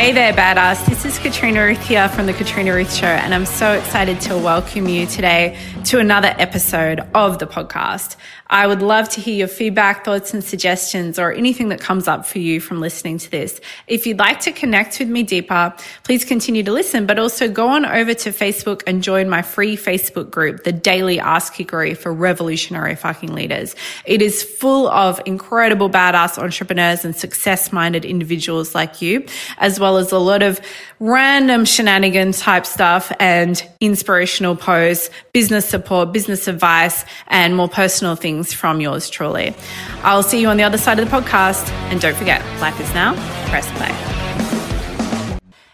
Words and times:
Hey 0.00 0.12
there, 0.12 0.32
badass. 0.32 0.86
This 0.86 1.04
is 1.04 1.18
Katrina 1.18 1.62
Ruth 1.62 1.86
here 1.86 2.08
from 2.08 2.24
The 2.24 2.32
Katrina 2.32 2.72
Ruth 2.72 2.90
Show, 2.90 3.04
and 3.04 3.34
I'm 3.34 3.44
so 3.44 3.72
excited 3.72 4.18
to 4.22 4.34
welcome 4.34 4.88
you 4.88 5.04
today 5.04 5.58
to 5.84 5.98
another 5.98 6.34
episode 6.38 7.00
of 7.14 7.38
the 7.38 7.46
podcast. 7.46 8.16
I 8.46 8.66
would 8.66 8.80
love 8.80 9.10
to 9.10 9.20
hear 9.20 9.34
your 9.36 9.46
feedback, 9.46 10.04
thoughts, 10.04 10.32
and 10.32 10.42
suggestions, 10.42 11.18
or 11.18 11.32
anything 11.32 11.68
that 11.68 11.80
comes 11.80 12.08
up 12.08 12.24
for 12.24 12.38
you 12.38 12.60
from 12.60 12.80
listening 12.80 13.18
to 13.18 13.30
this. 13.30 13.60
If 13.86 14.06
you'd 14.06 14.18
like 14.18 14.40
to 14.40 14.52
connect 14.52 14.98
with 14.98 15.08
me 15.08 15.22
deeper, 15.22 15.74
please 16.02 16.24
continue 16.24 16.62
to 16.62 16.72
listen, 16.72 17.04
but 17.04 17.18
also 17.18 17.46
go 17.48 17.68
on 17.68 17.84
over 17.84 18.14
to 18.14 18.30
Facebook 18.30 18.82
and 18.86 19.04
join 19.04 19.28
my 19.28 19.42
free 19.42 19.76
Facebook 19.76 20.30
group, 20.30 20.64
the 20.64 20.72
Daily 20.72 21.20
Ass 21.20 21.50
Kickery 21.50 21.94
for 21.94 22.12
Revolutionary 22.12 22.96
Fucking 22.96 23.34
Leaders. 23.34 23.76
It 24.06 24.22
is 24.22 24.42
full 24.42 24.88
of 24.88 25.20
incredible 25.26 25.90
badass 25.90 26.38
entrepreneurs 26.42 27.04
and 27.04 27.14
success 27.14 27.70
minded 27.70 28.06
individuals 28.06 28.74
like 28.74 29.02
you, 29.02 29.26
as 29.58 29.78
well 29.78 29.89
as 29.96 30.12
a 30.12 30.18
lot 30.18 30.42
of 30.42 30.60
random 30.98 31.64
shenanigan 31.64 32.32
type 32.32 32.66
stuff 32.66 33.12
and 33.20 33.66
inspirational 33.80 34.56
posts, 34.56 35.10
business 35.32 35.68
support, 35.68 36.12
business 36.12 36.48
advice, 36.48 37.04
and 37.28 37.56
more 37.56 37.68
personal 37.68 38.16
things 38.16 38.52
from 38.52 38.80
yours 38.80 39.08
truly. 39.08 39.54
I'll 40.02 40.22
see 40.22 40.40
you 40.40 40.48
on 40.48 40.56
the 40.56 40.64
other 40.64 40.78
side 40.78 40.98
of 40.98 41.08
the 41.08 41.16
podcast. 41.16 41.68
And 41.90 42.00
don't 42.00 42.16
forget, 42.16 42.44
life 42.60 42.80
is 42.80 42.92
now, 42.94 43.14
press 43.48 43.70
play. 43.72 43.90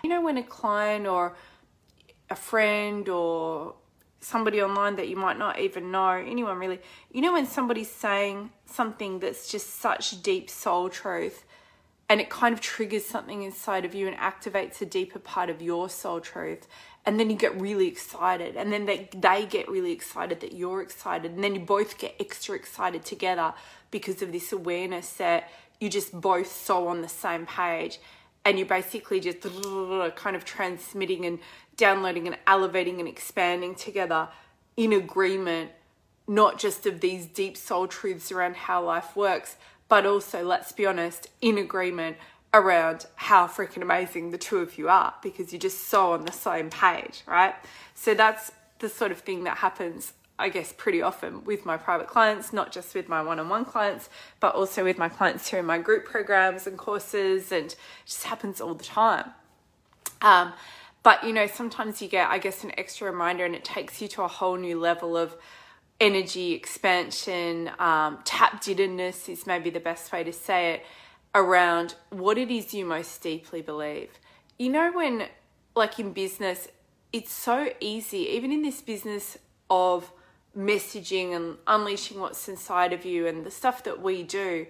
You 0.04 0.10
know, 0.10 0.22
when 0.22 0.36
a 0.36 0.42
client 0.42 1.06
or 1.06 1.36
a 2.30 2.36
friend 2.36 3.08
or 3.08 3.74
somebody 4.20 4.60
online 4.60 4.96
that 4.96 5.08
you 5.08 5.16
might 5.16 5.38
not 5.38 5.58
even 5.60 5.90
know, 5.90 6.10
anyone 6.10 6.58
really, 6.58 6.80
you 7.12 7.20
know, 7.20 7.32
when 7.32 7.46
somebody's 7.46 7.90
saying 7.90 8.50
something 8.66 9.20
that's 9.20 9.50
just 9.50 9.80
such 9.80 10.20
deep 10.22 10.50
soul 10.50 10.88
truth 10.88 11.44
and 12.08 12.20
it 12.20 12.30
kind 12.30 12.52
of 12.52 12.60
triggers 12.60 13.04
something 13.04 13.42
inside 13.42 13.84
of 13.84 13.94
you 13.94 14.06
and 14.06 14.16
activates 14.16 14.80
a 14.80 14.86
deeper 14.86 15.18
part 15.18 15.50
of 15.50 15.60
your 15.60 15.88
soul 15.88 16.20
truth. 16.20 16.68
And 17.04 17.18
then 17.18 17.30
you 17.30 17.36
get 17.36 17.60
really 17.60 17.88
excited 17.88 18.56
and 18.56 18.72
then 18.72 18.86
they, 18.86 19.08
they 19.14 19.46
get 19.46 19.68
really 19.68 19.92
excited 19.92 20.40
that 20.40 20.52
you're 20.52 20.82
excited 20.82 21.32
and 21.32 21.42
then 21.42 21.54
you 21.54 21.60
both 21.60 21.98
get 21.98 22.14
extra 22.18 22.54
excited 22.54 23.04
together 23.04 23.54
because 23.90 24.22
of 24.22 24.32
this 24.32 24.52
awareness 24.52 25.12
that 25.14 25.48
you 25.80 25.88
just 25.88 26.20
both 26.20 26.50
so 26.50 26.88
on 26.88 27.02
the 27.02 27.08
same 27.08 27.46
page. 27.46 27.98
And 28.44 28.58
you're 28.58 28.68
basically 28.68 29.18
just 29.18 29.42
kind 30.14 30.36
of 30.36 30.44
transmitting 30.44 31.24
and 31.26 31.40
downloading 31.76 32.28
and 32.28 32.38
elevating 32.46 33.00
and 33.00 33.08
expanding 33.08 33.74
together 33.74 34.28
in 34.76 34.92
agreement 34.92 35.72
not 36.28 36.58
just 36.58 36.86
of 36.86 37.00
these 37.00 37.26
deep 37.26 37.56
soul 37.56 37.86
truths 37.86 38.32
around 38.32 38.56
how 38.56 38.84
life 38.84 39.16
works 39.16 39.56
but 39.88 40.06
also 40.06 40.44
let's 40.44 40.72
be 40.72 40.86
honest 40.86 41.28
in 41.40 41.58
agreement 41.58 42.16
around 42.52 43.06
how 43.16 43.46
freaking 43.46 43.82
amazing 43.82 44.30
the 44.30 44.38
two 44.38 44.58
of 44.58 44.78
you 44.78 44.88
are 44.88 45.14
because 45.22 45.52
you're 45.52 45.60
just 45.60 45.88
so 45.88 46.12
on 46.12 46.24
the 46.24 46.32
same 46.32 46.70
page, 46.70 47.22
right? 47.26 47.54
So 47.94 48.14
that's 48.14 48.50
the 48.78 48.88
sort 48.88 49.12
of 49.12 49.18
thing 49.18 49.44
that 49.44 49.58
happens, 49.58 50.12
I 50.38 50.48
guess, 50.48 50.72
pretty 50.72 51.02
often 51.02 51.44
with 51.44 51.66
my 51.66 51.76
private 51.76 52.06
clients, 52.06 52.52
not 52.52 52.72
just 52.72 52.94
with 52.94 53.08
my 53.08 53.22
one 53.22 53.38
on 53.38 53.48
one 53.48 53.64
clients, 53.64 54.08
but 54.40 54.54
also 54.54 54.84
with 54.84 54.98
my 54.98 55.08
clients 55.08 55.50
who 55.50 55.58
are 55.58 55.60
in 55.60 55.66
my 55.66 55.78
group 55.78 56.04
programs 56.04 56.66
and 56.66 56.78
courses, 56.78 57.52
and 57.52 57.66
it 57.66 57.76
just 58.06 58.24
happens 58.24 58.60
all 58.60 58.74
the 58.74 58.84
time. 58.84 59.30
Um, 60.22 60.52
but 61.02 61.24
you 61.24 61.32
know, 61.32 61.46
sometimes 61.46 62.00
you 62.00 62.08
get, 62.08 62.30
I 62.30 62.38
guess, 62.38 62.64
an 62.64 62.72
extra 62.78 63.10
reminder 63.10 63.44
and 63.44 63.54
it 63.54 63.64
takes 63.64 64.00
you 64.00 64.08
to 64.08 64.22
a 64.22 64.28
whole 64.28 64.56
new 64.56 64.80
level 64.80 65.16
of 65.16 65.36
energy 66.00 66.52
expansion, 66.52 67.70
um, 67.78 68.18
tapped 68.24 68.68
inness 68.68 69.28
is 69.28 69.46
maybe 69.46 69.70
the 69.70 69.80
best 69.80 70.12
way 70.12 70.22
to 70.24 70.32
say 70.32 70.74
it 70.74 70.86
around 71.34 71.94
what 72.10 72.38
it 72.38 72.50
is 72.50 72.74
you 72.74 72.84
most 72.84 73.22
deeply 73.22 73.62
believe. 73.62 74.10
You 74.58 74.70
know, 74.70 74.92
when, 74.92 75.26
like 75.74 75.98
in 75.98 76.12
business, 76.12 76.68
it's 77.12 77.32
so 77.32 77.70
easy, 77.80 78.28
even 78.30 78.52
in 78.52 78.62
this 78.62 78.80
business 78.80 79.38
of 79.70 80.10
messaging 80.56 81.34
and 81.34 81.58
unleashing 81.66 82.18
what's 82.18 82.48
inside 82.48 82.92
of 82.92 83.04
you 83.04 83.26
and 83.26 83.44
the 83.44 83.50
stuff 83.50 83.84
that 83.84 84.00
we 84.02 84.22
do, 84.22 84.66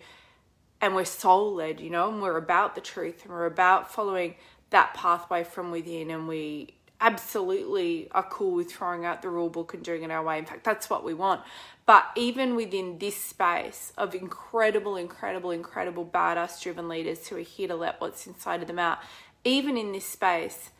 and 0.81 0.95
we're 0.95 1.05
soul 1.05 1.55
led, 1.55 1.81
you 1.81 1.91
know, 1.91 2.09
and 2.11 2.21
we're 2.21 2.37
about 2.37 2.75
the 2.75 2.81
truth 2.81 3.25
and 3.25 3.33
we're 3.33 3.47
about 3.47 3.93
following 3.93 4.35
that 4.71 4.93
pathway 4.95 5.43
from 5.45 5.71
within, 5.71 6.11
and 6.11 6.29
we 6.29 6.75
absolutely 7.01 8.09
are 8.13 8.23
cool 8.23 8.55
with 8.55 8.73
throwing 8.73 9.05
out 9.05 9.23
the 9.23 9.29
rule 9.29 9.51
book 9.51 9.75
and 9.75 9.83
doing 9.83 10.03
it 10.03 10.11
our 10.11 10.23
way. 10.23 10.39
In 10.39 10.45
fact, 10.45 10.65
that's 10.65 10.89
what 10.89 11.05
we 11.05 11.15
want. 11.15 11.43
But 11.85 12.05
even 12.17 12.57
within 12.57 12.99
this 12.99 13.17
space 13.17 13.93
of 13.97 14.15
incredible, 14.15 14.97
incredible, 14.97 15.51
incredible 15.51 16.05
badass 16.05 16.61
driven 16.61 16.89
leaders 16.89 17.29
who 17.29 17.37
are 17.37 17.41
here 17.41 17.69
to 17.69 17.77
let 17.77 18.01
what's 18.01 18.27
inside 18.27 18.63
of 18.63 18.67
them 18.67 18.79
out, 18.79 18.99
even 19.45 19.77
in 19.77 19.93
this 19.93 20.07
space, 20.07 20.71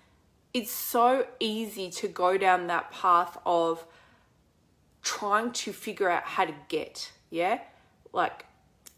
it's 0.53 0.73
so 0.73 1.27
easy 1.39 1.91
to 1.91 2.09
go 2.09 2.37
down 2.39 2.67
that 2.67 2.91
path 2.91 3.39
of 3.47 3.85
trying 5.03 5.53
to 5.53 5.73
figure 5.73 6.11
out 6.11 6.25
how 6.25 6.45
to 6.45 6.55
get, 6.69 7.13
yeah? 7.31 7.61
Like 8.13 8.47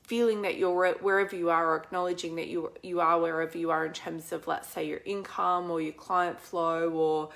feeling 0.09 0.41
that 0.41 0.57
you're 0.57 0.95
wherever 1.03 1.37
you 1.37 1.51
are 1.51 1.73
or 1.73 1.77
acknowledging 1.77 2.37
that 2.37 2.49
you 2.49 2.73
you 2.83 2.99
are 2.99 3.21
wherever 3.21 3.59
you 3.59 3.71
are 3.71 3.85
in 3.85 3.93
terms 3.93 4.33
of 4.33 4.47
let's 4.47 4.67
say 4.67 4.87
your 4.87 5.03
income 5.05 5.71
or 5.71 5.83
your 5.83 5.93
client 5.93 6.41
flow 6.41 6.91
or 6.91 7.29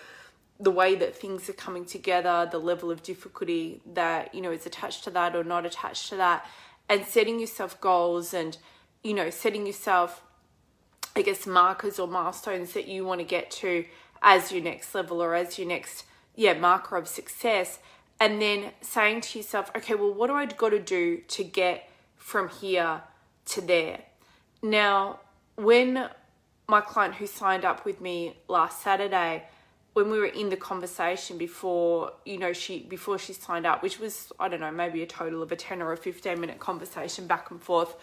the 0.59 0.71
way 0.71 0.95
that 0.95 1.15
things 1.15 1.51
are 1.51 1.55
coming 1.55 1.85
together, 1.85 2.49
the 2.51 2.59
level 2.59 2.91
of 2.91 3.03
difficulty 3.03 3.83
that, 3.95 4.35
you 4.35 4.41
know, 4.41 4.53
is 4.53 4.65
attached 4.65 5.05
to 5.05 5.11
that 5.11 5.35
or 5.35 5.45
not 5.45 5.67
attached 5.67 6.09
to 6.09 6.17
that, 6.17 6.47
and 6.89 7.05
setting 7.05 7.41
yourself 7.41 7.79
goals 7.81 8.33
and, 8.33 8.57
you 9.03 9.13
know, 9.13 9.29
setting 9.29 9.67
yourself, 9.67 10.23
I 11.17 11.23
guess, 11.23 11.47
markers 11.47 11.99
or 11.99 12.07
milestones 12.07 12.75
that 12.75 12.87
you 12.87 13.05
want 13.05 13.21
to 13.21 13.27
get 13.27 13.51
to 13.63 13.85
as 14.23 14.53
your 14.53 14.63
next 14.63 14.95
level 14.95 15.21
or 15.21 15.35
as 15.35 15.59
your 15.59 15.67
next, 15.67 16.05
yeah, 16.37 16.55
marker 16.55 16.97
of 16.97 17.09
success. 17.09 17.81
And 18.21 18.41
then 18.41 18.71
saying 18.81 19.23
to 19.23 19.39
yourself, 19.41 19.71
okay, 19.77 19.97
well, 19.97 20.15
what 20.15 20.29
do 20.29 20.35
I 20.35 20.47
got 20.47 20.71
to 20.71 20.79
do 20.79 21.23
to 21.27 21.43
get 21.43 21.89
from 22.23 22.49
here 22.49 23.03
to 23.47 23.61
there? 23.61 24.01
Now, 24.63 25.21
when 25.57 26.09
my 26.69 26.81
client 26.81 27.17
who 27.17 27.27
signed 27.27 27.65
up 27.65 27.85
with 27.85 28.01
me 28.01 28.37
last 28.49 28.83
Saturday, 28.83 29.45
when 29.93 30.11
we 30.11 30.19
were 30.19 30.27
in 30.27 30.49
the 30.49 30.57
conversation 30.57 31.37
before 31.37 32.13
you 32.25 32.39
know 32.39 32.53
she 32.53 32.79
before 32.79 33.19
she 33.19 33.35
signed 33.35 33.67
up 33.67 33.83
which 33.83 33.99
was 33.99 34.33
i 34.41 34.49
don't 34.49 34.61
know 34.61 34.71
maybe 34.71 35.03
a 35.03 35.07
total 35.07 35.43
of 35.43 35.53
a 35.53 35.57
10 35.57 35.83
or 35.83 35.93
a 35.93 35.99
15 35.99 36.41
minute 36.41 36.59
conversation 36.59 37.27
back 37.27 37.51
and 37.51 37.61
forth 37.61 37.95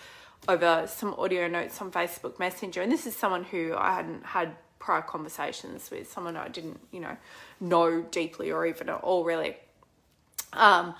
over 0.47 0.85
some 0.87 1.15
audio 1.15 1.47
notes 1.47 1.81
on 1.81 1.91
facebook 1.91 2.37
messenger. 2.37 2.83
And 2.83 2.91
this 2.91 3.07
is 3.07 3.15
someone 3.15 3.43
who 3.43 3.73
i 3.75 3.93
hadn't 3.95 4.23
had 4.23 4.55
prior 4.77 5.01
conversations 5.01 5.89
with 5.89 6.11
someone 6.11 6.37
i 6.37 6.47
didn't 6.47 6.79
you 6.91 6.99
know 6.99 7.17
know 7.59 8.03
deeply 8.03 8.51
or 8.51 8.65
even 8.67 8.89
at 8.89 9.01
all 9.01 9.23
really. 9.23 9.57
Um 10.53 10.93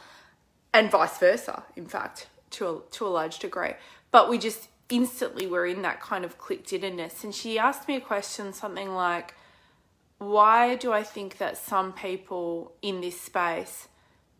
and 0.74 0.90
vice 0.90 1.18
versa 1.20 1.64
in 1.76 1.86
fact 1.86 2.28
to 2.52 2.68
a, 2.68 2.80
to 2.92 3.06
a 3.06 3.10
large 3.10 3.40
degree 3.40 3.74
but 4.12 4.30
we 4.30 4.38
just 4.38 4.68
instantly 4.90 5.46
were 5.46 5.66
in 5.66 5.82
that 5.84 6.02
kind 6.02 6.26
of 6.26 6.38
clicked 6.38 6.74
inness 6.74 7.24
and 7.24 7.34
she 7.34 7.60
asked 7.60 7.88
me 7.88 7.96
a 7.96 8.02
question 8.02 8.52
something 8.52 8.94
like 8.94 9.34
why 10.20 10.76
do 10.76 10.92
I 10.92 11.02
think 11.02 11.38
that 11.38 11.58
some 11.58 11.94
people 11.94 12.74
in 12.82 13.02
this 13.02 13.20
space 13.20 13.88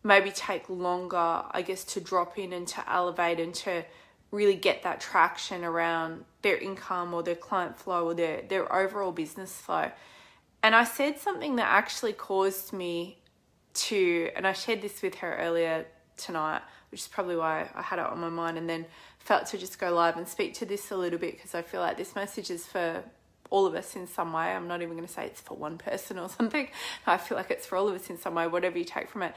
maybe 0.02 0.30
take 0.30 0.68
longer, 0.68 1.16
I 1.50 1.62
guess, 1.66 1.84
to 1.84 2.00
drop 2.00 2.38
in 2.38 2.52
and 2.52 2.68
to 2.68 2.92
elevate 2.92 3.40
and 3.40 3.54
to 3.56 3.84
really 4.30 4.54
get 4.54 4.82
that 4.82 5.00
traction 5.00 5.64
around 5.64 6.24
their 6.42 6.56
income 6.56 7.12
or 7.12 7.22
their 7.22 7.34
client 7.34 7.78
flow 7.78 8.06
or 8.06 8.14
their, 8.14 8.42
their 8.42 8.72
overall 8.72 9.10
business 9.10 9.56
flow? 9.56 9.90
And 10.62 10.74
I 10.74 10.84
said 10.84 11.18
something 11.18 11.56
that 11.56 11.68
actually 11.68 12.12
caused 12.12 12.74
me 12.74 13.18
to, 13.72 14.30
and 14.36 14.46
I 14.46 14.52
shared 14.52 14.82
this 14.82 15.00
with 15.00 15.16
her 15.16 15.36
earlier 15.36 15.86
tonight, 16.20 16.62
which 16.90 17.00
is 17.00 17.08
probably 17.08 17.36
why 17.36 17.68
I 17.74 17.82
had 17.82 17.98
it 17.98 18.06
on 18.06 18.20
my 18.20 18.28
mind, 18.28 18.58
and 18.58 18.68
then 18.68 18.86
felt 19.18 19.46
to 19.46 19.58
just 19.58 19.78
go 19.78 19.92
live 19.92 20.16
and 20.16 20.26
speak 20.26 20.54
to 20.54 20.66
this 20.66 20.90
a 20.90 20.96
little 20.96 21.18
bit 21.18 21.36
because 21.36 21.54
I 21.54 21.62
feel 21.62 21.80
like 21.80 21.96
this 21.96 22.14
message 22.14 22.50
is 22.50 22.66
for 22.66 23.02
all 23.50 23.66
of 23.66 23.74
us 23.74 23.96
in 23.96 24.06
some 24.06 24.32
way. 24.32 24.44
I'm 24.44 24.68
not 24.68 24.80
even 24.82 24.94
going 24.96 25.06
to 25.06 25.12
say 25.12 25.26
it's 25.26 25.40
for 25.40 25.56
one 25.56 25.76
person 25.78 26.18
or 26.18 26.28
something. 26.38 26.68
I 27.06 27.16
feel 27.16 27.36
like 27.36 27.50
it's 27.50 27.66
for 27.66 27.76
all 27.76 27.88
of 27.88 27.94
us 27.94 28.08
in 28.08 28.18
some 28.18 28.34
way, 28.34 28.46
whatever 28.46 28.78
you 28.78 28.84
take 28.84 29.08
from 29.08 29.22
it. 29.22 29.34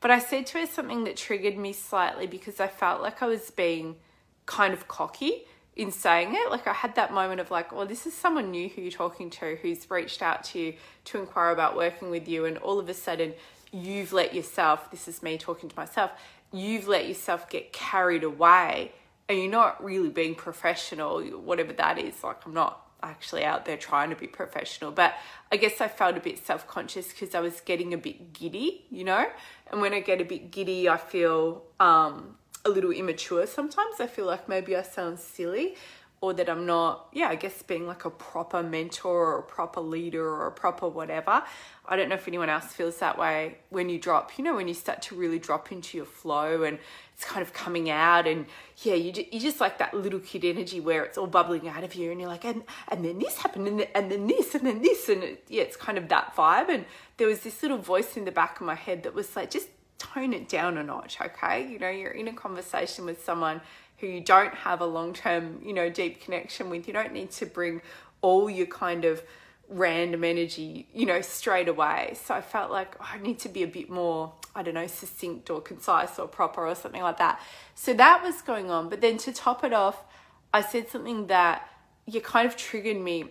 But 0.00 0.10
I 0.10 0.18
said 0.18 0.46
to 0.48 0.58
her 0.58 0.66
something 0.66 1.04
that 1.04 1.16
triggered 1.16 1.56
me 1.56 1.72
slightly 1.72 2.26
because 2.26 2.60
I 2.60 2.68
felt 2.68 3.02
like 3.02 3.22
I 3.22 3.26
was 3.26 3.50
being 3.50 3.96
kind 4.44 4.72
of 4.72 4.88
cocky 4.88 5.44
in 5.74 5.90
saying 5.90 6.34
it. 6.34 6.50
Like 6.50 6.66
I 6.66 6.72
had 6.72 6.94
that 6.96 7.12
moment 7.12 7.40
of 7.40 7.50
like, 7.50 7.72
well, 7.72 7.86
this 7.86 8.06
is 8.06 8.14
someone 8.14 8.50
new 8.50 8.68
who 8.68 8.82
you're 8.82 8.90
talking 8.90 9.30
to 9.30 9.56
who's 9.56 9.90
reached 9.90 10.22
out 10.22 10.44
to 10.44 10.58
you 10.58 10.74
to 11.06 11.18
inquire 11.18 11.50
about 11.50 11.76
working 11.76 12.10
with 12.10 12.28
you, 12.28 12.44
and 12.44 12.58
all 12.58 12.78
of 12.78 12.88
a 12.88 12.94
sudden 12.94 13.34
you've 13.72 14.12
let 14.12 14.34
yourself, 14.34 14.90
this 14.90 15.08
is 15.08 15.22
me 15.22 15.36
talking 15.36 15.68
to 15.68 15.76
myself, 15.76 16.10
you've 16.52 16.88
let 16.88 17.08
yourself 17.08 17.48
get 17.48 17.72
carried 17.72 18.24
away 18.24 18.92
and 19.28 19.38
you're 19.38 19.50
not 19.50 19.82
really 19.82 20.08
being 20.08 20.34
professional, 20.34 21.22
whatever 21.22 21.72
that 21.72 21.98
is. 21.98 22.22
Like, 22.22 22.46
I'm 22.46 22.54
not 22.54 22.86
actually 23.02 23.44
out 23.44 23.64
there 23.64 23.76
trying 23.76 24.10
to 24.10 24.16
be 24.16 24.26
professional. 24.26 24.90
But 24.90 25.14
I 25.50 25.56
guess 25.56 25.80
I 25.80 25.88
felt 25.88 26.16
a 26.16 26.20
bit 26.20 26.44
self 26.44 26.66
conscious 26.66 27.08
because 27.08 27.34
I 27.34 27.40
was 27.40 27.60
getting 27.60 27.92
a 27.92 27.98
bit 27.98 28.32
giddy, 28.32 28.84
you 28.90 29.04
know? 29.04 29.26
And 29.70 29.80
when 29.80 29.92
I 29.92 30.00
get 30.00 30.20
a 30.20 30.24
bit 30.24 30.50
giddy, 30.50 30.88
I 30.88 30.96
feel 30.96 31.64
um, 31.80 32.36
a 32.64 32.68
little 32.68 32.92
immature 32.92 33.46
sometimes. 33.46 34.00
I 34.00 34.06
feel 34.06 34.26
like 34.26 34.48
maybe 34.48 34.76
I 34.76 34.82
sound 34.82 35.18
silly 35.18 35.74
or 36.22 36.32
that 36.32 36.48
I'm 36.48 36.64
not, 36.64 37.08
yeah, 37.12 37.28
I 37.28 37.34
guess 37.34 37.62
being 37.62 37.86
like 37.86 38.06
a 38.06 38.10
proper 38.10 38.62
mentor 38.62 39.34
or 39.34 39.38
a 39.40 39.42
proper 39.42 39.80
leader 39.80 40.26
or 40.26 40.46
a 40.46 40.52
proper 40.52 40.88
whatever. 40.88 41.42
I 41.84 41.94
don't 41.94 42.08
know 42.08 42.14
if 42.14 42.26
anyone 42.26 42.48
else 42.48 42.66
feels 42.66 42.96
that 42.98 43.18
way 43.18 43.58
when 43.68 43.90
you 43.90 43.98
drop, 43.98 44.38
you 44.38 44.44
know, 44.44 44.56
when 44.56 44.66
you 44.66 44.74
start 44.74 45.02
to 45.02 45.14
really 45.14 45.38
drop 45.38 45.70
into 45.70 45.96
your 45.96 46.06
flow 46.06 46.62
and 46.62 46.78
it's 47.12 47.24
kind 47.24 47.42
of 47.42 47.52
coming 47.52 47.90
out 47.90 48.26
and 48.26 48.46
yeah, 48.78 48.94
you, 48.94 49.12
you 49.30 49.38
just 49.38 49.60
like 49.60 49.78
that 49.78 49.92
little 49.92 50.20
kid 50.20 50.44
energy 50.44 50.80
where 50.80 51.04
it's 51.04 51.18
all 51.18 51.26
bubbling 51.26 51.68
out 51.68 51.84
of 51.84 51.94
you 51.94 52.10
and 52.10 52.18
you're 52.18 52.30
like, 52.30 52.46
and, 52.46 52.62
and 52.88 53.04
then 53.04 53.18
this 53.18 53.36
happened 53.36 53.68
and, 53.68 53.86
and 53.94 54.10
then 54.10 54.26
this 54.26 54.54
and 54.54 54.66
then 54.66 54.80
this. 54.80 55.10
And 55.10 55.22
it, 55.22 55.44
yeah, 55.48 55.62
it's 55.62 55.76
kind 55.76 55.98
of 55.98 56.08
that 56.08 56.34
vibe. 56.34 56.70
And 56.70 56.86
there 57.18 57.28
was 57.28 57.40
this 57.40 57.62
little 57.62 57.78
voice 57.78 58.16
in 58.16 58.24
the 58.24 58.32
back 58.32 58.58
of 58.58 58.66
my 58.66 58.74
head 58.74 59.02
that 59.02 59.14
was 59.14 59.36
like, 59.36 59.50
just 59.50 59.68
tone 59.98 60.32
it 60.32 60.48
down 60.48 60.76
a 60.76 60.82
notch, 60.82 61.20
okay? 61.20 61.70
You 61.70 61.78
know, 61.78 61.90
you're 61.90 62.10
in 62.10 62.28
a 62.28 62.32
conversation 62.32 63.04
with 63.04 63.24
someone 63.24 63.60
who 63.98 64.06
you 64.06 64.20
don't 64.20 64.54
have 64.54 64.80
a 64.80 64.86
long 64.86 65.12
term, 65.12 65.60
you 65.64 65.72
know, 65.72 65.88
deep 65.88 66.20
connection 66.20 66.70
with. 66.70 66.86
You 66.86 66.92
don't 66.92 67.12
need 67.12 67.30
to 67.32 67.46
bring 67.46 67.80
all 68.20 68.50
your 68.50 68.66
kind 68.66 69.04
of 69.04 69.22
random 69.68 70.24
energy, 70.24 70.88
you 70.92 71.06
know, 71.06 71.20
straight 71.20 71.68
away. 71.68 72.16
So 72.22 72.34
I 72.34 72.40
felt 72.40 72.70
like 72.70 72.96
oh, 73.00 73.08
I 73.12 73.18
need 73.18 73.38
to 73.40 73.48
be 73.48 73.62
a 73.62 73.66
bit 73.66 73.90
more, 73.90 74.32
I 74.54 74.62
don't 74.62 74.74
know, 74.74 74.86
succinct 74.86 75.50
or 75.50 75.60
concise 75.60 76.18
or 76.18 76.28
proper 76.28 76.66
or 76.66 76.74
something 76.74 77.02
like 77.02 77.18
that. 77.18 77.40
So 77.74 77.94
that 77.94 78.22
was 78.22 78.42
going 78.42 78.70
on. 78.70 78.88
But 78.88 79.00
then 79.00 79.18
to 79.18 79.32
top 79.32 79.64
it 79.64 79.72
off, 79.72 80.04
I 80.52 80.62
said 80.62 80.88
something 80.88 81.26
that 81.26 81.68
you 82.06 82.20
kind 82.20 82.46
of 82.46 82.56
triggered 82.56 83.00
me 83.00 83.30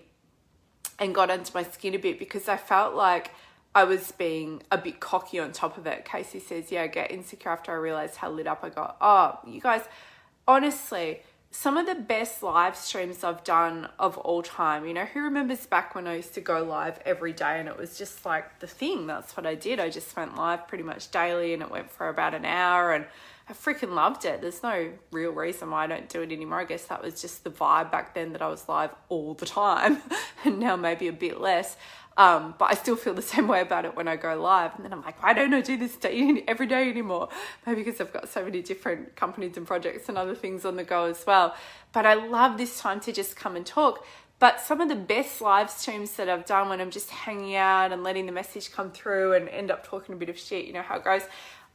and 0.99 1.13
got 1.13 1.29
under 1.29 1.49
my 1.53 1.63
skin 1.63 1.93
a 1.93 1.97
bit 1.97 2.19
because 2.19 2.47
I 2.47 2.57
felt 2.57 2.95
like 2.95 3.31
I 3.73 3.83
was 3.83 4.11
being 4.13 4.63
a 4.71 4.77
bit 4.77 4.99
cocky 4.99 5.39
on 5.39 5.51
top 5.51 5.77
of 5.77 5.85
it. 5.85 6.05
Casey 6.05 6.39
says, 6.39 6.71
Yeah, 6.71 6.83
I 6.83 6.87
get 6.87 7.11
insecure 7.11 7.51
after 7.51 7.71
I 7.71 7.75
realized 7.75 8.15
how 8.15 8.29
lit 8.29 8.47
up 8.47 8.63
I 8.63 8.69
got. 8.69 8.97
Oh, 9.01 9.39
you 9.45 9.59
guys, 9.59 9.81
honestly, 10.47 11.21
some 11.51 11.77
of 11.77 11.85
the 11.85 11.95
best 11.95 12.43
live 12.43 12.75
streams 12.75 13.23
I've 13.23 13.43
done 13.45 13.87
of 13.97 14.17
all 14.17 14.43
time. 14.43 14.85
You 14.85 14.93
know, 14.93 15.05
who 15.05 15.21
remembers 15.21 15.65
back 15.65 15.95
when 15.95 16.05
I 16.05 16.17
used 16.17 16.33
to 16.33 16.41
go 16.41 16.63
live 16.63 16.99
every 17.05 17.31
day 17.31 17.59
and 17.59 17.69
it 17.69 17.77
was 17.77 17.97
just 17.97 18.25
like 18.25 18.59
the 18.59 18.67
thing? 18.67 19.07
That's 19.07 19.37
what 19.37 19.45
I 19.45 19.55
did. 19.55 19.79
I 19.79 19.89
just 19.89 20.15
went 20.17 20.35
live 20.35 20.67
pretty 20.67 20.83
much 20.83 21.11
daily 21.11 21.53
and 21.53 21.63
it 21.63 21.71
went 21.71 21.89
for 21.89 22.09
about 22.09 22.33
an 22.33 22.43
hour 22.43 22.91
and 22.91 23.05
I 23.47 23.53
freaking 23.53 23.93
loved 23.93 24.25
it. 24.25 24.41
There's 24.41 24.63
no 24.63 24.91
real 25.11 25.31
reason 25.31 25.71
why 25.71 25.85
I 25.85 25.87
don't 25.87 26.09
do 26.09 26.21
it 26.21 26.31
anymore. 26.31 26.59
I 26.59 26.65
guess 26.65 26.85
that 26.85 27.01
was 27.01 27.21
just 27.21 27.43
the 27.43 27.51
vibe 27.51 27.89
back 27.89 28.13
then 28.15 28.33
that 28.33 28.41
I 28.41 28.47
was 28.47 28.67
live 28.67 28.93
all 29.07 29.33
the 29.33 29.45
time 29.45 30.01
and 30.43 30.59
now 30.59 30.75
maybe 30.75 31.07
a 31.07 31.13
bit 31.13 31.39
less. 31.39 31.77
Um, 32.17 32.55
but 32.57 32.71
I 32.71 32.75
still 32.75 32.95
feel 32.95 33.13
the 33.13 33.21
same 33.33 33.47
way 33.47 33.61
about 33.61 33.85
it 33.85 33.95
when 33.95 34.07
I 34.07 34.15
go 34.15 34.39
live. 34.39 34.75
And 34.75 34.85
then 34.85 34.93
I'm 34.93 35.01
like, 35.01 35.21
why 35.21 35.33
don't 35.33 35.53
I 35.53 35.61
do 35.61 35.77
this 35.77 35.95
day, 35.95 36.43
every 36.47 36.67
day 36.67 36.89
anymore? 36.89 37.29
Maybe 37.65 37.83
because 37.83 37.99
I've 37.99 38.13
got 38.13 38.29
so 38.29 38.43
many 38.43 38.61
different 38.61 39.15
companies 39.15 39.57
and 39.57 39.67
projects 39.67 40.09
and 40.09 40.17
other 40.17 40.35
things 40.35 40.65
on 40.65 40.75
the 40.75 40.83
go 40.83 41.05
as 41.05 41.25
well. 41.25 41.55
But 41.91 42.05
I 42.05 42.13
love 42.13 42.57
this 42.57 42.79
time 42.79 42.99
to 43.01 43.11
just 43.11 43.35
come 43.35 43.55
and 43.55 43.65
talk. 43.65 44.05
But 44.37 44.59
some 44.59 44.81
of 44.81 44.89
the 44.89 44.95
best 44.95 45.41
live 45.41 45.69
streams 45.69 46.11
that 46.13 46.27
I've 46.27 46.45
done 46.45 46.67
when 46.67 46.81
I'm 46.81 46.91
just 46.91 47.09
hanging 47.09 47.55
out 47.55 47.93
and 47.93 48.03
letting 48.03 48.25
the 48.25 48.33
message 48.33 48.71
come 48.71 48.91
through 48.91 49.33
and 49.33 49.47
end 49.47 49.71
up 49.71 49.87
talking 49.87 50.13
a 50.13 50.17
bit 50.17 50.29
of 50.29 50.37
shit, 50.37 50.65
you 50.65 50.73
know 50.73 50.81
how 50.81 50.97
it 50.97 51.05
goes. 51.05 51.21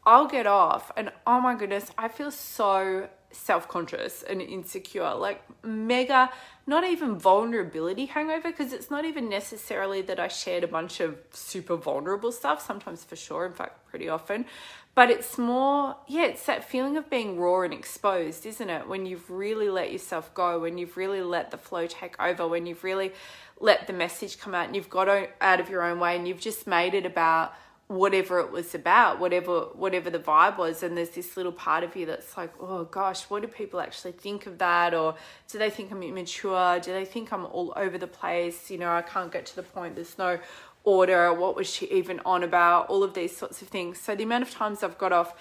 I'll 0.04 0.26
get 0.26 0.46
off 0.46 0.92
and 0.96 1.10
oh 1.26 1.40
my 1.40 1.54
goodness, 1.54 1.90
I 1.96 2.08
feel 2.08 2.30
so 2.30 3.08
self 3.32 3.68
conscious 3.68 4.22
and 4.22 4.40
insecure, 4.40 5.14
like 5.14 5.42
mega, 5.64 6.30
not 6.66 6.84
even 6.84 7.18
vulnerability 7.18 8.06
hangover, 8.06 8.50
because 8.50 8.72
it's 8.72 8.90
not 8.90 9.04
even 9.04 9.28
necessarily 9.28 10.02
that 10.02 10.18
I 10.18 10.28
shared 10.28 10.64
a 10.64 10.68
bunch 10.68 11.00
of 11.00 11.18
super 11.30 11.76
vulnerable 11.76 12.32
stuff, 12.32 12.64
sometimes 12.64 13.04
for 13.04 13.16
sure, 13.16 13.46
in 13.46 13.52
fact, 13.52 13.86
pretty 13.88 14.08
often. 14.08 14.46
But 14.94 15.10
it's 15.10 15.38
more, 15.38 15.96
yeah, 16.08 16.26
it's 16.26 16.44
that 16.46 16.68
feeling 16.68 16.96
of 16.96 17.08
being 17.08 17.38
raw 17.38 17.62
and 17.62 17.72
exposed, 17.72 18.44
isn't 18.44 18.68
it? 18.68 18.88
When 18.88 19.06
you've 19.06 19.30
really 19.30 19.68
let 19.70 19.92
yourself 19.92 20.34
go, 20.34 20.58
when 20.58 20.78
you've 20.78 20.96
really 20.96 21.22
let 21.22 21.52
the 21.52 21.58
flow 21.58 21.86
take 21.86 22.20
over, 22.20 22.46
when 22.48 22.66
you've 22.66 22.82
really 22.82 23.12
let 23.60 23.86
the 23.86 23.92
message 23.92 24.38
come 24.38 24.54
out 24.54 24.66
and 24.66 24.74
you've 24.74 24.90
got 24.90 25.08
out 25.40 25.60
of 25.60 25.70
your 25.70 25.82
own 25.82 26.00
way 26.00 26.16
and 26.16 26.26
you've 26.26 26.40
just 26.40 26.66
made 26.66 26.94
it 26.94 27.06
about 27.06 27.54
whatever 27.90 28.38
it 28.38 28.52
was 28.52 28.72
about 28.72 29.18
whatever 29.18 29.62
whatever 29.74 30.10
the 30.10 30.18
vibe 30.18 30.56
was. 30.56 30.84
And 30.84 30.96
there's 30.96 31.10
this 31.10 31.36
little 31.36 31.50
part 31.50 31.82
of 31.82 31.96
you 31.96 32.06
that's 32.06 32.36
like 32.36 32.52
oh 32.60 32.84
gosh 32.84 33.24
what 33.24 33.42
do 33.42 33.48
people 33.48 33.80
actually 33.80 34.12
think 34.12 34.46
of 34.46 34.58
that? 34.58 34.94
Or 34.94 35.16
do 35.50 35.58
they 35.58 35.70
think 35.70 35.90
i'm 35.90 36.00
immature? 36.04 36.78
Do 36.78 36.92
they 36.92 37.04
think 37.04 37.32
i'm 37.32 37.44
all 37.46 37.72
over 37.74 37.98
the 37.98 38.06
place? 38.06 38.70
You 38.70 38.78
know 38.78 38.92
i 38.92 39.02
can't 39.02 39.32
get 39.32 39.44
to 39.46 39.56
the 39.56 39.64
point. 39.64 39.96
There's 39.96 40.16
no 40.18 40.38
order. 40.84 41.34
What 41.34 41.56
was 41.56 41.68
she 41.68 41.86
even 41.90 42.20
on 42.24 42.44
about? 42.44 42.86
All 42.88 43.02
of 43.02 43.14
these 43.14 43.36
sorts 43.36 43.60
of 43.60 43.66
things. 43.66 43.98
So 43.98 44.14
the 44.14 44.22
amount 44.22 44.44
of 44.44 44.52
times 44.52 44.84
i've 44.84 44.96
got 44.96 45.12
off 45.12 45.34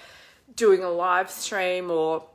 doing 0.56 0.84
a 0.84 0.90
live 0.90 1.30
stream 1.30 1.92
or 1.92 2.25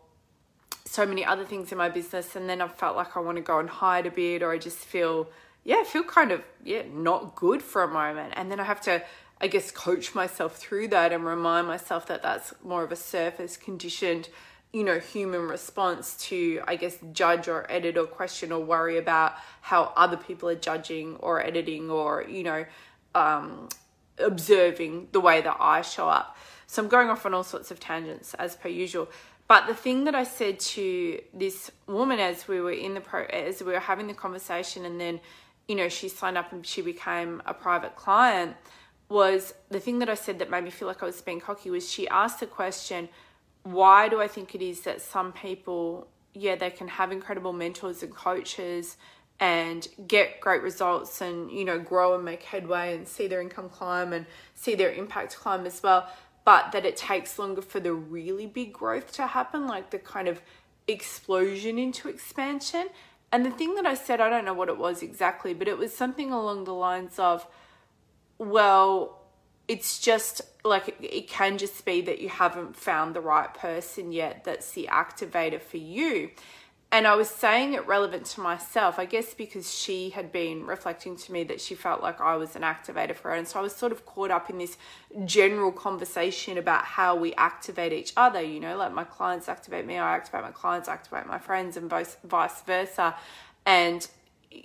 so 0.85 1.05
many 1.05 1.25
other 1.25 1.45
things 1.45 1.73
in 1.73 1.79
my 1.79 1.89
business 1.89 2.37
and 2.37 2.49
then 2.49 2.61
i've 2.61 2.77
felt 2.77 2.95
like 2.95 3.17
i 3.17 3.21
want 3.21 3.37
to 3.37 3.43
go 3.43 3.59
and 3.59 3.69
hide 3.69 4.07
a 4.07 4.13
bit 4.13 4.45
or 4.45 4.53
i 4.53 4.59
just 4.59 4.77
feel 4.77 5.29
yeah 5.65 5.83
feel 5.83 6.05
kind 6.05 6.31
of 6.31 6.41
yeah 6.63 6.83
not 6.93 7.35
good 7.35 7.61
for 7.61 7.83
a 7.83 7.89
moment. 7.89 8.33
And 8.37 8.49
then 8.49 8.61
i 8.61 8.65
have 8.65 8.81
to 8.83 9.03
I 9.41 9.49
guess, 9.49 9.71
coach 9.71 10.15
myself 10.15 10.57
through 10.57 10.89
that 10.89 11.13
and 11.13 11.25
remind 11.25 11.67
myself 11.67 12.07
that 12.07 12.23
that's 12.23 12.55
more 12.63 12.83
of 12.85 12.93
a 12.93 12.97
surface 12.97 13.57
conditioned, 13.57 14.29
you 14.73 14.85
know, 14.85 14.99
human 14.99 15.43
response 15.43 16.17
to, 16.29 16.63
I 16.67 16.77
guess, 16.77 16.99
judge 17.13 17.49
or 17.49 17.71
edit 17.71 17.97
or 17.97 18.07
question 18.07 18.53
or 18.53 18.61
worry 18.61 18.97
about 18.97 19.35
how 19.61 19.93
other 19.97 20.17
people 20.17 20.49
are 20.49 20.55
judging 20.55 21.17
or 21.17 21.45
editing 21.45 21.91
or, 21.91 22.25
you 22.29 22.43
know, 22.43 22.65
um, 23.15 23.69
observing 24.19 25.09
the 25.13 25.21
way 25.21 25.41
that 25.41 25.57
I 25.61 25.83
show 25.83 26.09
up. 26.09 26.37
So 26.67 26.83
I'm 26.83 26.89
going 26.89 27.11
off 27.11 27.27
on 27.27 27.35
all 27.35 27.45
sorts 27.45 27.71
of 27.71 27.79
tangents 27.79 28.35
as 28.35 28.57
per 28.57 28.69
usual. 28.69 29.09
But 29.47 29.67
the 29.67 29.75
thing 29.75 30.05
that 30.05 30.15
I 30.15 30.25
said 30.25 30.59
to 30.61 31.21
this 31.35 31.71
woman 31.87 32.19
as 32.19 32.49
we 32.49 32.61
were 32.61 32.73
in 32.73 32.95
the 32.95 33.01
pro, 33.01 33.25
as 33.25 33.63
we 33.63 33.73
were 33.73 33.81
having 33.81 34.07
the 34.07 34.15
conversation, 34.15 34.87
and 34.87 34.99
then, 34.99 35.21
you 35.69 35.75
know, 35.75 35.89
she 35.89 36.09
signed 36.09 36.39
up 36.39 36.53
and 36.53 36.67
she 36.67 36.81
became 36.81 37.43
a 37.45 37.53
private 37.53 37.95
client 37.95 38.57
was 39.09 39.55
the 39.69 39.81
thing 39.81 39.99
that 39.99 40.09
I 40.09 40.15
said 40.15 40.39
that 40.39 40.51
made 40.51 40.65
me 40.65 40.71
feel 40.71 40.89
like 40.89 41.03
I 41.03 41.07
was 41.07 41.21
being 41.21 41.41
cocky 41.41 41.71
was 41.71 41.91
she 41.91 42.09
asked 42.09 42.41
the 42.41 42.47
question, 42.47 43.09
why 43.63 44.09
do 44.09 44.21
I 44.21 44.29
think 44.29 44.55
it 44.55 44.63
is 44.63 44.81
that 44.83 45.01
some 45.01 45.33
people, 45.33 46.09
yeah, 46.33 46.57
they 46.57 46.71
can 46.71 46.89
have 46.89 47.13
incredible 47.13 47.53
mentors 47.53 48.03
and 48.03 48.15
coaches 48.15 48.97
and 49.41 49.89
get 50.07 50.41
great 50.41 50.63
results 50.63 51.21
and, 51.21 51.51
you 51.51 51.65
know, 51.65 51.79
grow 51.79 52.15
and 52.15 52.25
make 52.25 52.43
headway 52.43 52.95
and 52.95 53.07
see 53.07 53.27
their 53.27 53.41
income 53.41 53.69
climb 53.69 54.13
and 54.13 54.27
see 54.55 54.75
their 54.75 54.93
impact 54.93 55.37
climb 55.37 55.67
as 55.67 55.83
well, 55.83 56.09
but 56.45 56.73
that 56.73 56.85
it 56.85 56.97
takes 56.97 57.39
longer 57.39 57.63
for 57.63 57.81
the 57.81 57.93
really 57.93 58.47
big 58.47 58.73
growth 58.73 59.13
to 59.13 59.27
happen, 59.27 59.67
like 59.67 59.91
the 59.91 59.99
kind 59.99 60.29
of 60.29 60.41
explosion 60.87 61.79
into 61.79 62.09
expansion. 62.09 62.89
And 63.33 63.45
the 63.45 63.51
thing 63.51 63.75
that 63.75 63.87
I 63.87 63.95
said, 63.95 64.21
I 64.21 64.31
don't 64.31 64.45
know 64.45 64.55
what 64.55 64.69
it 64.69 64.79
was 64.79 65.03
exactly, 65.03 65.53
but 65.55 65.69
it 65.69 65.79
was 65.79 65.95
something 65.95 66.31
along 66.31 66.65
the 66.65 66.75
lines 66.75 67.19
of, 67.19 67.47
well, 68.39 69.21
it's 69.69 69.99
just 69.99 70.43
like 70.65 70.97
it 71.01 71.29
can 71.29 71.59
just 71.59 71.85
be 71.85 72.01
that 72.03 72.21
you 72.21 72.29
haven't 72.29 72.77
found 72.77 73.15
the 73.15 73.21
right 73.21 73.53
person 73.55 74.13
yet 74.13 74.45
that's 74.45 74.73
the 74.73 74.89
activator 74.91 75.61
for 75.61 75.79
you. 75.79 76.31
And 76.95 77.09
I 77.09 77.17
was 77.17 77.29
saying 77.29 77.73
it 77.73 77.85
relevant 77.89 78.25
to 78.27 78.41
myself, 78.41 79.01
I 79.01 79.05
guess 79.05 79.35
because 79.35 79.75
she 79.75 80.11
had 80.11 80.31
been 80.31 80.65
reflecting 80.65 81.17
to 81.17 81.33
me 81.33 81.43
that 81.43 81.61
she 81.61 81.75
felt 81.75 82.01
like 82.01 82.21
I 82.21 82.37
was 82.37 82.55
an 82.55 82.63
activator 82.63 83.17
for 83.17 83.31
her. 83.31 83.35
And 83.35 83.49
so 83.49 83.59
I 83.59 83.63
was 83.63 83.75
sort 83.75 83.91
of 83.91 84.07
caught 84.07 84.31
up 84.31 84.49
in 84.49 84.59
this 84.59 84.77
general 85.25 85.73
conversation 85.73 86.57
about 86.57 86.85
how 86.85 87.17
we 87.17 87.35
activate 87.35 87.93
each 87.93 88.13
other, 88.17 88.41
you 88.41 88.61
know, 88.61 88.77
like 88.77 88.93
my 88.93 89.03
clients 89.03 89.49
activate 89.49 89.87
me, 89.87 89.99
I 89.99 90.15
activate 90.15 90.43
my 90.43 90.53
clients, 90.53 90.89
activate 90.89 91.27
my 91.27 91.39
friends, 91.39 91.77
and 91.77 91.91
vice, 91.91 92.17
versa. 92.65 93.17
And 93.67 94.07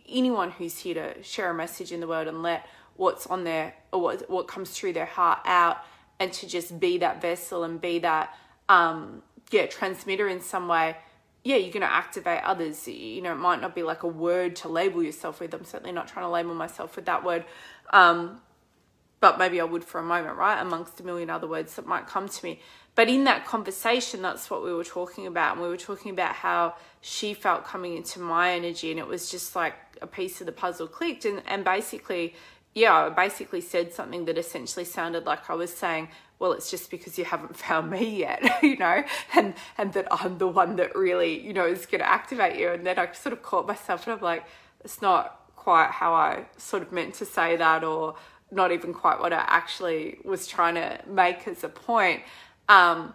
anyone 0.08 0.52
who's 0.52 0.78
here 0.78 0.94
to 0.94 1.24
share 1.24 1.50
a 1.50 1.56
message 1.56 1.92
in 1.92 2.00
the 2.00 2.08
world 2.08 2.28
and 2.28 2.44
let 2.44 2.68
what's 3.00 3.26
on 3.28 3.46
their 3.46 3.74
or 3.94 4.02
what 4.02 4.30
what 4.30 4.48
comes 4.48 4.72
through 4.72 4.92
their 4.92 5.06
heart 5.06 5.40
out 5.46 5.78
and 6.20 6.34
to 6.34 6.46
just 6.46 6.80
be 6.82 6.98
that 6.98 7.22
vessel 7.22 7.64
and 7.64 7.80
be 7.80 8.00
that 8.00 8.36
um 8.68 9.24
yeah 9.52 9.66
transmitter 9.66 10.28
in 10.28 10.42
some 10.42 10.68
way 10.68 10.98
yeah 11.46 11.56
you're 11.56 11.72
going 11.72 11.82
to 11.82 11.92
activate 11.92 12.44
others. 12.44 12.88
You 12.88 13.22
know 13.22 13.32
it 13.32 13.38
might 13.38 13.62
not 13.62 13.74
be 13.74 13.84
like 13.84 14.04
a 14.04 14.08
word 14.08 14.58
to 14.58 14.68
label 14.68 15.02
yourself 15.02 15.40
with. 15.40 15.54
I'm 15.54 15.64
certainly 15.64 15.94
not 15.94 16.10
trying 16.10 16.26
to 16.26 16.30
label 16.30 16.54
myself 16.54 16.96
with 16.96 17.06
that 17.06 17.24
word. 17.24 17.46
Um 17.92 18.42
but 19.22 19.38
maybe 19.38 19.60
i 19.60 19.64
would 19.66 19.84
for 19.84 20.00
a 20.00 20.04
moment 20.04 20.38
right 20.38 20.62
amongst 20.62 21.00
a 21.02 21.04
million 21.04 21.30
other 21.30 21.48
words 21.48 21.76
that 21.76 21.88
might 21.88 22.06
come 22.06 22.28
to 22.28 22.46
me. 22.46 22.60
But 22.96 23.08
in 23.08 23.24
that 23.24 23.46
conversation 23.46 24.22
that's 24.22 24.50
what 24.50 24.62
we 24.62 24.74
were 24.74 24.84
talking 24.84 25.26
about. 25.26 25.54
And 25.54 25.62
we 25.62 25.70
were 25.70 25.78
talking 25.78 26.12
about 26.12 26.36
how 26.36 26.76
she 27.00 27.34
felt 27.34 27.64
coming 27.64 27.96
into 27.96 28.20
my 28.20 28.52
energy 28.52 28.92
and 28.92 29.00
it 29.00 29.08
was 29.08 29.32
just 29.32 29.56
like 29.56 29.76
a 30.02 30.08
piece 30.08 30.42
of 30.42 30.46
the 30.46 30.52
puzzle 30.52 30.88
clicked. 30.88 31.24
And 31.24 31.42
and 31.48 31.64
basically 31.64 32.36
yeah, 32.80 32.94
I 32.94 33.10
basically 33.10 33.62
said 33.62 33.94
something 33.94 34.26
that 34.26 34.38
essentially 34.38 34.86
sounded 34.86 35.26
like 35.26 35.50
I 35.50 35.54
was 35.54 35.72
saying, 35.72 36.08
well, 36.40 36.54
it's 36.54 36.72
just 36.72 36.90
because 36.90 37.18
you 37.18 37.26
haven't 37.26 37.58
found 37.66 37.92
me 37.92 38.18
yet, 38.18 38.42
you 38.64 38.78
know, 38.78 39.04
and 39.36 39.54
and 39.78 39.94
that 39.94 40.08
I'm 40.12 40.38
the 40.38 40.48
one 40.48 40.78
that 40.78 40.96
really, 40.96 41.46
you 41.46 41.54
know, 41.54 41.66
is 41.66 41.86
going 41.86 42.00
to 42.00 42.10
activate 42.10 42.58
you. 42.58 42.70
And 42.72 42.86
then 42.86 42.98
I 42.98 43.12
sort 43.12 43.34
of 43.34 43.44
caught 43.44 43.68
myself 43.68 44.08
and 44.08 44.16
I'm 44.16 44.22
like, 44.22 44.46
it's 44.84 45.02
not 45.02 45.42
quite 45.56 45.92
how 45.92 46.14
I 46.14 46.46
sort 46.58 46.82
of 46.82 46.92
meant 46.94 47.16
to 47.16 47.26
say 47.26 47.58
that, 47.58 47.84
or 47.84 48.16
not 48.50 48.72
even 48.72 48.94
quite 48.94 49.20
what 49.20 49.34
I 49.34 49.44
actually 49.48 50.20
was 50.24 50.48
trying 50.48 50.76
to 50.76 51.00
make 51.06 51.48
as 51.48 51.64
a 51.64 51.70
point. 51.70 52.24
Um, 52.70 53.14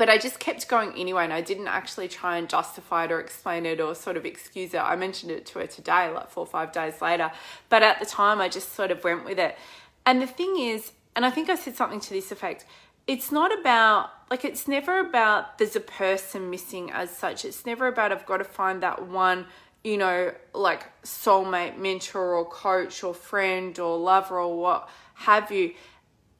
but 0.00 0.08
I 0.08 0.16
just 0.16 0.40
kept 0.40 0.66
going 0.66 0.94
anyway, 0.96 1.24
and 1.24 1.32
I 1.32 1.42
didn't 1.42 1.68
actually 1.68 2.08
try 2.08 2.38
and 2.38 2.48
justify 2.48 3.04
it 3.04 3.12
or 3.12 3.20
explain 3.20 3.66
it 3.66 3.82
or 3.82 3.94
sort 3.94 4.16
of 4.16 4.24
excuse 4.24 4.72
it. 4.72 4.78
I 4.78 4.96
mentioned 4.96 5.30
it 5.30 5.44
to 5.46 5.58
her 5.58 5.66
today, 5.66 6.10
like 6.10 6.30
four 6.30 6.44
or 6.44 6.46
five 6.46 6.72
days 6.72 7.02
later, 7.02 7.30
but 7.68 7.82
at 7.82 8.00
the 8.00 8.06
time 8.06 8.40
I 8.40 8.48
just 8.48 8.72
sort 8.74 8.90
of 8.90 9.04
went 9.04 9.26
with 9.26 9.38
it. 9.38 9.58
And 10.06 10.22
the 10.22 10.26
thing 10.26 10.56
is, 10.58 10.92
and 11.14 11.26
I 11.26 11.30
think 11.30 11.50
I 11.50 11.54
said 11.54 11.76
something 11.76 12.00
to 12.00 12.10
this 12.10 12.32
effect 12.32 12.64
it's 13.06 13.32
not 13.32 13.52
about 13.58 14.10
like 14.30 14.44
it's 14.44 14.68
never 14.68 15.00
about 15.00 15.58
there's 15.58 15.74
a 15.74 15.80
person 15.80 16.48
missing 16.48 16.92
as 16.92 17.10
such 17.10 17.44
it's 17.44 17.66
never 17.66 17.88
about 17.88 18.12
i've 18.12 18.26
got 18.26 18.36
to 18.36 18.44
find 18.44 18.84
that 18.84 19.08
one 19.08 19.46
you 19.82 19.96
know 19.96 20.32
like 20.54 20.86
soulmate 21.02 21.76
mentor 21.76 22.34
or 22.34 22.44
coach 22.44 23.02
or 23.02 23.12
friend 23.12 23.80
or 23.80 23.98
lover 23.98 24.38
or 24.38 24.56
what 24.60 24.88
have 25.14 25.50
you 25.50 25.72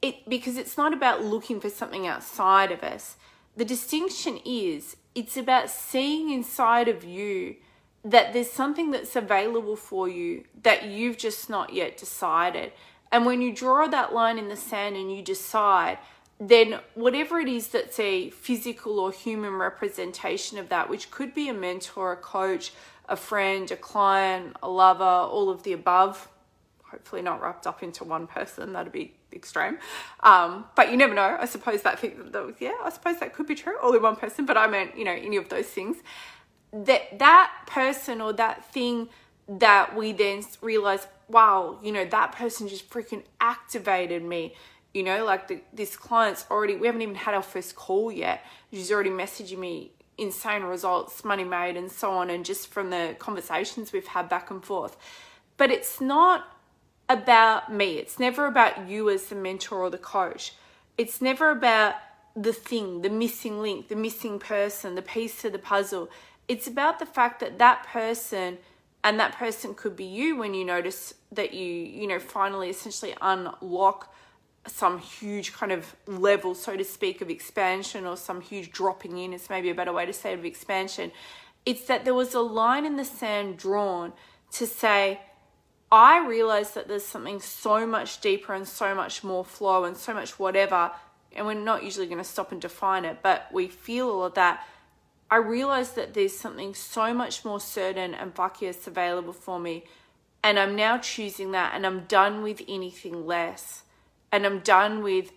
it 0.01 0.29
because 0.29 0.57
it's 0.57 0.77
not 0.77 0.93
about 0.93 1.25
looking 1.25 1.61
for 1.61 1.71
something 1.71 2.07
outside 2.07 2.71
of 2.71 2.85
us 2.85 3.17
the 3.61 3.65
distinction 3.67 4.41
is 4.47 4.97
it's 5.15 5.37
about 5.37 5.69
seeing 5.69 6.31
inside 6.31 6.89
of 6.89 7.05
you 7.05 7.57
that 8.03 8.33
there's 8.33 8.51
something 8.51 8.91
that's 8.91 9.15
available 9.15 9.77
for 9.77 10.09
you 10.09 10.45
that 10.63 10.87
you've 10.87 11.19
just 11.19 11.51
not 11.51 11.71
yet 11.75 11.99
decided. 11.99 12.73
And 13.13 13.27
when 13.27 13.43
you 13.43 13.55
draw 13.55 13.87
that 13.89 14.15
line 14.15 14.39
in 14.39 14.49
the 14.49 14.57
sand 14.57 14.97
and 14.97 15.15
you 15.15 15.21
decide 15.21 15.99
then 16.41 16.81
whatever 16.95 17.39
it 17.39 17.51
is 17.51 17.69
that's 17.69 18.01
a 18.01 18.31
physical 18.31 18.99
or 18.99 19.13
human 19.13 19.53
representation 19.53 20.57
of 20.57 20.71
that, 20.71 20.89
which 20.89 21.11
could 21.11 21.35
be 21.35 21.51
a 21.51 21.53
mentor, 21.53 22.13
a 22.13 22.17
coach, 22.17 22.73
a 23.11 23.17
friend, 23.17 23.71
a 23.71 23.77
client, 23.77 24.57
a 24.63 24.71
lover, 24.71 25.05
all 25.05 25.51
of 25.51 25.65
the 25.65 25.75
above, 25.75 26.31
hopefully 26.85 27.21
not 27.21 27.43
wrapped 27.43 27.67
up 27.67 27.83
into 27.83 28.05
one 28.05 28.27
person, 28.27 28.73
that'd 28.73 28.91
be 28.91 29.13
extreme. 29.33 29.79
Um, 30.21 30.65
but 30.77 30.91
you 30.91 30.97
never 30.97 31.15
know. 31.15 31.37
I 31.39 31.47
suppose 31.47 31.83
that, 31.83 32.01
that 32.01 32.55
yeah, 32.59 32.75
I 32.83 32.91
suppose 32.91 33.21
that 33.21 33.35
could 33.35 33.47
be 33.47 33.55
true, 33.55 33.79
all 33.83 33.95
in 33.95 34.03
one 34.03 34.17
person, 34.17 34.47
but 34.47 34.57
I 34.57 34.67
meant, 34.67 34.97
you 34.97 35.05
know, 35.05 35.13
any 35.13 35.37
of 35.37 35.49
those 35.49 35.67
things. 35.67 35.99
That 36.73 37.19
that 37.19 37.51
person 37.67 38.21
or 38.21 38.33
that 38.35 38.73
thing 38.73 39.09
that 39.49 39.97
we 39.97 40.13
then 40.13 40.45
realize, 40.61 41.07
wow, 41.29 41.79
you 41.83 41.91
know, 41.91 42.05
that 42.05 42.33
person 42.33 42.69
just 42.69 42.89
freaking 42.89 43.25
activated 43.41 44.23
me 44.23 44.55
you 44.93 45.05
know, 45.05 45.25
like 45.25 45.49
the, 45.49 45.61
this 45.73 45.97
client's 45.97 46.45
already, 46.51 46.75
we 46.75 46.87
haven't 46.87 47.03
even 47.03 47.15
had 47.15 47.35
our 47.35 47.43
first 47.43 47.77
call 47.77 48.11
yet. 48.11 48.45
She's 48.73 48.91
already 48.91 49.11
messaging 49.11 49.59
me 49.59 49.93
insane 50.19 50.63
results, 50.63 51.25
money 51.25 51.45
made, 51.45 51.77
and 51.77 51.91
so 51.91 52.11
on, 52.11 52.29
and 52.29 52.45
just 52.45 52.69
from 52.69 52.91
the 52.91 53.17
conversations 53.19 53.93
we've 53.93 54.07
had 54.07 54.29
back 54.29 54.51
and 54.51 54.65
forth. 54.65 54.97
But 55.57 55.71
it's 55.71 56.01
not 56.01 56.60
about 57.11 57.73
me. 57.73 57.99
It's 57.99 58.19
never 58.21 58.47
about 58.47 58.89
you 58.89 59.11
as 59.11 59.27
the 59.27 59.35
mentor 59.35 59.83
or 59.83 59.91
the 59.91 59.99
coach. 59.99 60.55
It's 60.97 61.21
never 61.21 61.51
about 61.51 61.97
the 62.37 62.53
thing, 62.53 63.03
the 63.03 63.11
missing 63.11 63.61
link, 63.61 63.89
the 63.89 63.97
missing 63.97 64.39
person, 64.39 64.95
the 64.95 65.03
piece 65.03 65.43
to 65.43 65.51
the 65.51 65.59
puzzle. 65.59 66.09
It's 66.47 66.69
about 66.69 67.01
the 67.01 67.07
fact 67.07 67.41
that 67.41 67.59
that 67.59 67.85
person 67.85 68.59
and 69.03 69.19
that 69.19 69.37
person 69.37 69.75
could 69.75 69.97
be 69.97 70.05
you 70.05 70.37
when 70.37 70.55
you 70.55 70.65
notice 70.65 71.15
that 71.33 71.53
you, 71.53 71.67
you 71.67 72.07
know, 72.07 72.21
finally 72.21 72.71
essentially 72.71 73.15
unlock 73.21 74.15
some 74.67 74.99
huge 75.01 75.53
kind 75.53 75.73
of 75.73 75.97
level, 76.07 76.55
so 76.55 76.77
to 76.77 76.85
speak, 76.85 77.21
of 77.21 77.29
expansion 77.29 78.07
or 78.07 78.17
some 78.17 78.41
huge 78.41 78.71
dropping 78.71 79.19
in, 79.19 79.33
it's 79.33 79.51
maybe 79.51 79.71
a 79.71 79.75
better 79.75 79.93
way 79.93 80.07
to 80.07 80.13
say 80.13 80.33
it, 80.33 80.39
of 80.39 80.45
expansion. 80.45 81.11
It's 81.67 81.87
that 81.87 82.05
there 82.05 82.15
was 82.15 82.35
a 82.35 82.41
line 82.41 82.87
in 82.87 82.97
the 82.97 83.05
sand 83.05 83.57
drawn 83.57 84.13
to 84.53 84.67
say, 84.67 85.21
I 85.93 86.25
realize 86.27 86.73
that 86.75 86.89
there's 86.89 87.05
something 87.05 87.41
so 87.41 87.87
much 87.87 88.21
deeper 88.21 88.55
and 88.55 88.67
so 88.67 88.95
much 88.95 89.25
more 89.25 89.45
flow 89.45 89.85
and 89.85 89.97
so 89.97 90.15
much 90.15 90.39
whatever, 90.39 90.93
and 91.35 91.47
we're 91.47 91.55
not 91.55 91.83
usually 91.83 92.07
going 92.07 92.19
to 92.19 92.25
stop 92.25 92.53
and 92.53 92.61
define 92.61 93.05
it, 93.05 93.19
but 93.23 93.49
we 93.53 93.69
feel 93.69 94.09
all 94.09 94.25
of 94.25 94.35
that. 94.35 94.67
I 95.31 95.37
realize 95.37 95.93
that 95.93 96.15
there's 96.15 96.37
something 96.37 96.75
so 96.75 97.15
much 97.15 97.45
more 97.45 97.61
certain 97.61 98.15
and 98.15 98.35
vacuous 98.35 98.87
available 98.87 99.33
for 99.33 99.59
me, 99.59 99.85
and 100.43 100.59
I'm 100.59 100.77
now 100.77 100.99
choosing 100.99 101.53
that, 101.53 101.75
and 101.75 101.85
I'm 101.85 102.05
done 102.05 102.43
with 102.43 102.63
anything 102.69 103.27
less 103.27 103.83
and 104.33 104.47
I'm 104.47 104.61
done 104.61 105.03
with 105.03 105.33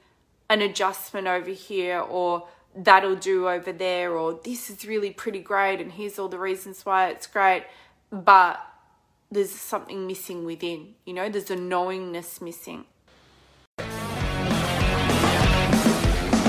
an 0.50 0.62
adjustment 0.62 1.28
over 1.28 1.50
here 1.50 2.00
or 2.00 2.48
that'll 2.76 3.16
do 3.16 3.48
over 3.48 3.72
there 3.72 4.12
or 4.12 4.40
this 4.44 4.70
is 4.70 4.86
really 4.86 5.12
pretty 5.12 5.40
great 5.40 5.80
and 5.80 5.92
here's 5.92 6.18
all 6.18 6.28
the 6.28 6.40
reasons 6.40 6.86
why 6.86 7.10
it's 7.10 7.28
great 7.28 7.64
but 8.12 8.60
there's 9.34 9.52
something 9.52 10.08
missing 10.08 10.46
within 10.46 10.94
you 11.06 11.14
know 11.14 11.30
there's 11.30 11.52
a 11.52 11.56
knowingness 11.56 12.42
missing 12.42 12.86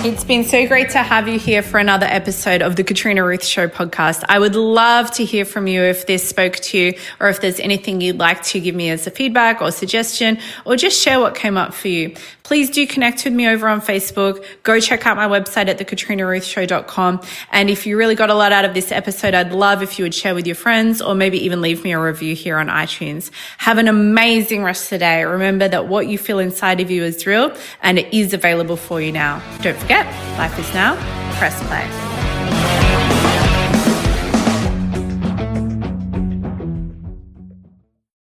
It's 0.05 0.23
been 0.23 0.45
so 0.45 0.69
great 0.69 0.91
to 0.91 0.99
have 0.99 1.29
you 1.29 1.39
here 1.39 1.63
for 1.63 1.79
another 1.79 2.05
episode 2.05 2.61
of 2.61 2.77
the 2.77 2.85
Katrina 2.85 3.25
Ruth 3.25 3.43
Show 3.43 3.69
podcast. 3.69 4.23
I 4.29 4.39
would 4.39 4.55
love 4.55 5.11
to 5.13 5.25
hear 5.25 5.47
from 5.47 5.67
you 5.67 5.81
if 5.81 6.07
this 6.07 6.29
spoke 6.29 6.57
to 6.57 6.77
you 6.77 6.95
or 7.21 7.31
if 7.31 7.41
there's 7.41 7.59
anything 7.59 8.03
you'd 8.03 8.19
like 8.19 8.43
to 8.43 8.61
give 8.61 8.75
me 8.75 8.91
as 8.91 9.07
a 9.07 9.11
feedback 9.11 9.63
or 9.63 9.71
suggestion 9.71 10.37
or 10.67 10.77
just 10.77 11.01
share 11.01 11.21
what 11.21 11.35
came 11.35 11.57
up 11.57 11.73
for 11.73 11.89
you. 11.89 12.17
Please 12.43 12.69
do 12.69 12.87
connect 12.87 13.25
with 13.25 13.33
me 13.33 13.49
over 13.49 13.67
on 13.67 13.81
Facebook. 13.81 14.45
Go 14.63 14.79
check 14.79 15.07
out 15.07 15.17
my 15.17 15.27
website 15.27 15.69
at 15.69 15.79
thekatrinaruthshow.com. 15.79 17.23
And 17.51 17.71
if 17.71 17.87
you 17.87 17.97
really 17.97 18.15
got 18.15 18.29
a 18.29 18.35
lot 18.35 18.53
out 18.53 18.67
of 18.67 18.75
this 18.75 18.93
episode, 18.93 19.33
I'd 19.33 19.55
love 19.55 19.83
if 19.83 19.99
you 19.99 20.05
would 20.05 20.15
share 20.15 20.35
with 20.35 20.47
your 20.47 20.55
friends 20.55 21.01
or 21.01 21.15
maybe 21.15 21.43
even 21.47 21.63
leave 21.63 21.83
me 21.83 21.93
a 21.93 21.99
review 21.99 22.35
here 22.35 22.59
on 22.59 22.67
iTunes. 22.67 23.31
Have 23.57 23.79
an 23.79 23.89
amazing 23.89 24.63
rest 24.63 24.85
of 24.85 24.91
the 24.91 24.99
day. 24.99 25.25
Remember 25.25 25.67
that 25.67 25.89
what 25.89 26.09
you 26.09 26.19
feel 26.19 26.39
inside 26.39 26.81
of 26.81 26.91
you 26.91 27.05
is 27.05 27.27
real 27.27 27.57
and 27.81 27.99
it 27.99 28.13
is 28.13 28.35
available 28.35 28.77
for 28.77 29.01
you 29.01 29.11
now. 29.11 29.43
Don't 29.63 29.79
forget 29.79 29.94
forget, 29.95 30.39
life 30.39 30.59
is 30.59 30.75
now, 30.75 30.97
press 31.39 31.63
play. 31.69 32.24